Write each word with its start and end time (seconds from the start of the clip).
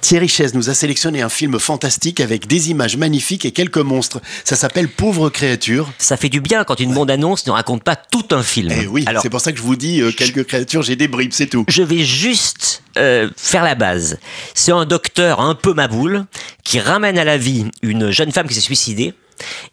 Thierry 0.00 0.28
Chaise 0.28 0.54
nous 0.54 0.70
a 0.70 0.74
sélectionné 0.74 1.22
un 1.22 1.28
film 1.28 1.58
fantastique 1.58 2.20
avec 2.20 2.46
des 2.46 2.70
images 2.70 2.96
magnifiques 2.96 3.44
et 3.44 3.52
quelques 3.52 3.78
monstres. 3.78 4.20
Ça 4.44 4.56
s'appelle 4.56 4.88
Pauvre 4.88 5.28
créature. 5.30 5.92
Ça 5.98 6.16
fait 6.16 6.28
du 6.28 6.40
bien 6.40 6.64
quand 6.64 6.80
une 6.80 6.94
bande-annonce 6.94 7.46
ne 7.46 7.52
raconte 7.52 7.82
pas 7.82 7.96
tout 7.96 8.26
un 8.30 8.42
film. 8.42 8.72
Eh 8.82 8.86
oui, 8.86 9.04
c'est 9.22 9.30
pour 9.30 9.40
ça 9.40 9.52
que 9.52 9.58
je 9.58 9.62
vous 9.62 9.76
dis 9.76 10.00
euh, 10.00 10.10
quelques 10.12 10.44
créatures, 10.44 10.82
j'ai 10.82 10.96
des 10.96 11.08
bribes, 11.08 11.32
c'est 11.32 11.46
tout. 11.46 11.64
Je 11.68 11.82
vais 11.82 12.04
juste 12.04 12.82
euh, 12.96 13.28
faire 13.36 13.62
la 13.62 13.74
base. 13.74 14.18
C'est 14.54 14.72
un 14.72 14.86
docteur 14.86 15.40
un 15.40 15.54
peu 15.54 15.74
maboule 15.74 16.24
qui 16.64 16.80
ramène 16.80 17.18
à 17.18 17.24
la 17.24 17.36
vie 17.36 17.66
une 17.82 18.10
jeune 18.10 18.32
femme 18.32 18.48
qui 18.48 18.54
s'est 18.54 18.60
suicidée 18.60 19.14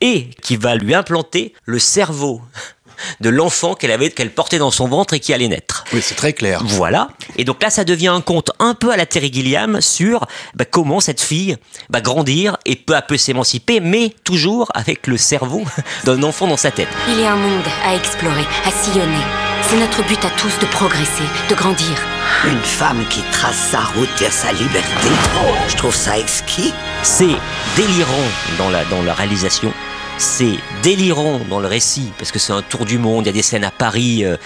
et 0.00 0.30
qui 0.42 0.56
va 0.56 0.76
lui 0.76 0.94
implanter 0.94 1.52
le 1.64 1.78
cerveau 1.78 2.40
de 3.20 3.28
l'enfant 3.28 3.74
qu'elle 3.74 3.90
avait, 3.90 4.10
qu'elle 4.10 4.30
portait 4.30 4.58
dans 4.58 4.70
son 4.70 4.88
ventre 4.88 5.14
et 5.14 5.20
qui 5.20 5.32
allait 5.32 5.48
naître. 5.48 5.84
Oui, 5.92 6.00
c'est 6.02 6.14
très 6.14 6.32
clair. 6.32 6.62
Voilà. 6.64 7.08
Et 7.36 7.44
donc 7.44 7.62
là, 7.62 7.70
ça 7.70 7.84
devient 7.84 8.08
un 8.08 8.20
conte 8.20 8.50
un 8.58 8.74
peu 8.74 8.90
à 8.90 8.96
la 8.96 9.06
Terry 9.06 9.32
Gilliam 9.32 9.80
sur 9.80 10.26
bah, 10.54 10.64
comment 10.64 11.00
cette 11.00 11.20
fille 11.20 11.56
va 11.90 12.00
grandir 12.00 12.56
et 12.64 12.76
peu 12.76 12.94
à 12.94 13.02
peu 13.02 13.16
s'émanciper, 13.16 13.80
mais 13.80 14.14
toujours 14.24 14.70
avec 14.74 15.06
le 15.06 15.16
cerveau 15.16 15.64
d'un 16.04 16.22
enfant 16.22 16.46
dans 16.46 16.56
sa 16.56 16.70
tête. 16.70 16.88
Il 17.08 17.20
y 17.20 17.24
a 17.24 17.32
un 17.32 17.36
monde 17.36 17.66
à 17.84 17.94
explorer, 17.94 18.44
à 18.64 18.70
sillonner. 18.70 19.24
C'est 19.62 19.78
notre 19.78 20.02
but 20.06 20.24
à 20.24 20.30
tous 20.30 20.58
de 20.60 20.66
progresser, 20.66 21.24
de 21.50 21.54
grandir. 21.54 21.94
Une 22.46 22.62
femme 22.62 23.04
qui 23.10 23.20
trace 23.32 23.68
sa 23.70 23.80
route 23.80 24.08
vers 24.18 24.32
sa 24.32 24.52
liberté. 24.52 25.08
Je 25.68 25.76
trouve 25.76 25.94
ça 25.94 26.18
exquis. 26.18 26.72
C'est 27.02 27.36
délirant 27.76 28.12
dans 28.56 28.70
la, 28.70 28.84
dans 28.84 29.02
la 29.02 29.12
réalisation 29.12 29.72
c'est 30.18 30.56
délirant 30.82 31.40
dans 31.48 31.60
le 31.60 31.68
récit, 31.68 32.12
parce 32.18 32.32
que 32.32 32.40
c'est 32.40 32.52
un 32.52 32.62
tour 32.62 32.84
du 32.84 32.98
monde, 32.98 33.24
il 33.24 33.28
y 33.28 33.30
a 33.30 33.32
des 33.32 33.42
scènes 33.42 33.62
à 33.62 33.70
Paris, 33.70 34.24
euh, 34.24 34.36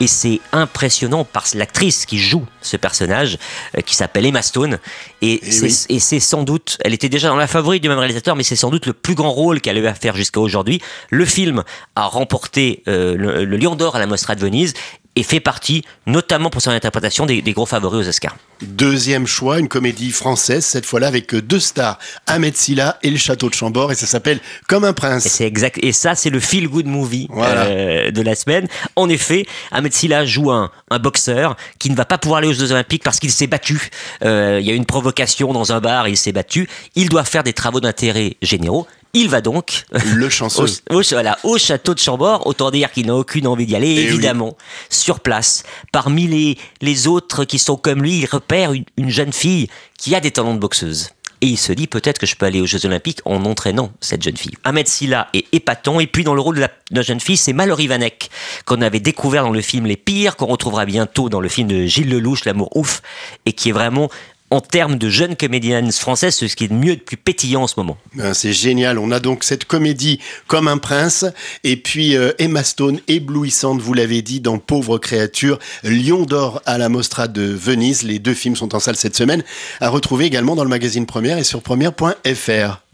et 0.00 0.08
c'est 0.08 0.40
impressionnant 0.52 1.24
par 1.24 1.44
l'actrice 1.54 2.04
qui 2.04 2.18
joue 2.18 2.44
ce 2.62 2.76
personnage, 2.76 3.38
euh, 3.78 3.80
qui 3.80 3.94
s'appelle 3.94 4.26
Emma 4.26 4.42
Stone, 4.42 4.78
et, 5.22 5.40
eh 5.42 6.00
c'est 6.00 6.20
sans 6.20 6.42
doute, 6.42 6.78
elle 6.84 6.94
était 6.94 7.08
déjà 7.08 7.28
dans 7.28 7.36
la 7.36 7.46
favorite 7.46 7.80
du 7.80 7.88
même 7.88 7.98
réalisateur, 7.98 8.34
mais 8.34 8.42
c'est 8.42 8.56
sans 8.56 8.70
doute 8.70 8.86
le 8.86 8.92
plus 8.92 9.14
grand 9.14 9.30
rôle 9.30 9.60
qu'elle 9.60 9.76
a 9.76 9.80
eu 9.80 9.86
à 9.86 9.94
faire 9.94 10.16
jusqu'à 10.16 10.40
aujourd'hui. 10.40 10.80
Le 11.10 11.24
film 11.24 11.62
a 11.94 12.06
remporté 12.06 12.82
euh, 12.88 13.14
le, 13.16 13.44
le 13.44 13.56
Lion 13.56 13.76
d'Or 13.76 13.94
à 13.94 14.00
la 14.00 14.06
Mostra 14.06 14.34
de 14.34 14.40
Venise, 14.40 14.74
et 15.20 15.22
fait 15.22 15.38
partie, 15.38 15.84
notamment 16.06 16.48
pour 16.48 16.62
son 16.62 16.70
interprétation, 16.70 17.26
des, 17.26 17.42
gros 17.52 17.66
favoris 17.66 18.06
aux 18.06 18.08
Oscars. 18.08 18.36
Deuxième 18.62 19.26
choix, 19.26 19.58
une 19.58 19.68
comédie 19.68 20.12
française, 20.12 20.64
cette 20.64 20.86
fois-là 20.86 21.08
avec 21.08 21.34
deux 21.34 21.60
stars, 21.60 21.98
Ahmed 22.26 22.56
Silla 22.56 22.98
et 23.02 23.10
le 23.10 23.18
Château 23.18 23.50
de 23.50 23.54
Chambord, 23.54 23.92
et 23.92 23.94
ça 23.94 24.06
s'appelle 24.06 24.40
Comme 24.66 24.84
un 24.84 24.94
prince. 24.94 25.24
C'est 25.24 25.46
exact, 25.46 25.78
et 25.82 25.92
ça 25.92 26.14
c'est 26.14 26.30
le 26.30 26.40
feel 26.40 26.68
good 26.68 26.86
movie 26.86 27.28
euh, 27.36 28.10
de 28.10 28.22
la 28.22 28.34
semaine. 28.34 28.66
En 28.96 29.10
effet, 29.10 29.44
Ahmed 29.72 29.92
Silla 29.92 30.24
joue 30.24 30.50
un, 30.50 30.70
un, 30.90 30.98
boxeur 30.98 31.56
qui 31.78 31.90
ne 31.90 31.94
va 31.94 32.06
pas 32.06 32.16
pouvoir 32.16 32.38
aller 32.38 32.48
aux 32.48 32.54
Jeux 32.54 32.72
Olympiques 32.72 33.02
parce 33.02 33.20
qu'il 33.20 33.30
s'est 33.30 33.46
battu. 33.46 33.90
Euh, 34.24 34.58
il 34.58 34.66
y 34.66 34.70
a 34.70 34.72
eu 34.72 34.76
une 34.76 34.86
provocation 34.86 35.52
dans 35.52 35.72
un 35.72 35.80
bar, 35.80 36.08
il 36.08 36.16
s'est 36.16 36.32
battu. 36.32 36.66
Il 36.94 37.10
doit 37.10 37.24
faire 37.24 37.42
des 37.42 37.52
travaux 37.52 37.80
d'intérêt 37.80 38.36
généraux. 38.40 38.86
Il 39.12 39.28
va 39.28 39.40
donc 39.40 39.84
le 40.14 40.28
chanceux 40.28 40.66
au, 40.90 41.02
voilà, 41.10 41.38
au 41.42 41.58
château 41.58 41.94
de 41.94 41.98
Chambord. 41.98 42.46
Autant 42.46 42.70
dire 42.70 42.92
qu'il 42.92 43.06
n'a 43.06 43.14
aucune 43.14 43.46
envie 43.46 43.66
d'y 43.66 43.76
aller. 43.76 43.94
Eh 43.96 44.04
évidemment, 44.04 44.56
sur 44.88 45.20
place, 45.20 45.64
parmi 45.92 46.26
les, 46.26 46.58
les 46.80 47.06
autres 47.06 47.44
qui 47.44 47.58
sont 47.58 47.76
comme 47.76 48.02
lui, 48.02 48.18
il 48.18 48.26
repère 48.26 48.72
une, 48.72 48.84
une 48.96 49.10
jeune 49.10 49.32
fille 49.32 49.68
qui 49.98 50.14
a 50.14 50.20
des 50.20 50.30
talents 50.30 50.54
de 50.54 50.60
boxeuse. 50.60 51.10
Et 51.42 51.46
il 51.46 51.56
se 51.56 51.72
dit 51.72 51.86
peut-être 51.86 52.18
que 52.18 52.26
je 52.26 52.36
peux 52.36 52.44
aller 52.44 52.60
aux 52.60 52.66
Jeux 52.66 52.84
Olympiques 52.84 53.20
en 53.24 53.44
entraînant 53.46 53.92
cette 54.00 54.22
jeune 54.22 54.36
fille. 54.36 54.52
Ahmed 54.64 54.86
Silla 54.86 55.28
est 55.32 55.46
épatant. 55.52 55.98
Et 55.98 56.06
puis 56.06 56.22
dans 56.22 56.34
le 56.34 56.40
rôle 56.40 56.56
de 56.56 56.66
la, 56.90 57.02
jeune 57.02 57.20
fille, 57.20 57.38
c'est 57.38 57.54
Mallory 57.54 57.86
Vanek, 57.86 58.30
qu'on 58.66 58.82
avait 58.82 59.00
découvert 59.00 59.44
dans 59.44 59.50
le 59.50 59.62
film 59.62 59.86
Les 59.86 59.96
Pires, 59.96 60.36
qu'on 60.36 60.46
retrouvera 60.46 60.84
bientôt 60.84 61.30
dans 61.30 61.40
le 61.40 61.48
film 61.48 61.68
de 61.68 61.86
Gilles 61.86 62.10
Lelouch, 62.10 62.44
L'amour 62.44 62.76
ouf, 62.76 63.00
et 63.46 63.54
qui 63.54 63.70
est 63.70 63.72
vraiment 63.72 64.10
en 64.50 64.60
termes 64.60 64.96
de 64.96 65.08
jeunes 65.08 65.36
comédiennes 65.36 65.92
françaises, 65.92 66.34
ce 66.34 66.44
qui 66.46 66.64
est 66.64 66.68
de 66.68 66.74
mieux 66.74 66.96
de 66.96 67.00
plus 67.00 67.16
pétillant 67.16 67.62
en 67.62 67.66
ce 67.66 67.74
moment. 67.76 67.96
Ben, 68.14 68.34
c'est 68.34 68.52
génial. 68.52 68.98
On 68.98 69.10
a 69.10 69.20
donc 69.20 69.44
cette 69.44 69.64
comédie 69.64 70.18
comme 70.46 70.68
un 70.68 70.78
prince, 70.78 71.24
et 71.64 71.76
puis 71.76 72.16
euh, 72.16 72.32
Emma 72.38 72.64
Stone, 72.64 73.00
éblouissante, 73.08 73.80
vous 73.80 73.94
l'avez 73.94 74.22
dit, 74.22 74.40
dans 74.40 74.58
Pauvre 74.58 74.98
créature, 74.98 75.58
Lion 75.84 76.24
d'or 76.24 76.62
à 76.66 76.78
la 76.78 76.88
Mostra 76.88 77.28
de 77.28 77.42
Venise. 77.42 78.02
Les 78.02 78.18
deux 78.18 78.34
films 78.34 78.56
sont 78.56 78.74
en 78.74 78.80
salle 78.80 78.96
cette 78.96 79.16
semaine, 79.16 79.44
à 79.80 79.88
retrouver 79.88 80.24
également 80.24 80.56
dans 80.56 80.64
le 80.64 80.70
magazine 80.70 81.06
Première 81.06 81.38
et 81.38 81.44
sur 81.44 81.62
première.fr. 81.62 82.89